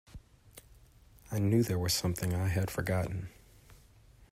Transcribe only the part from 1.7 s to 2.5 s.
was something I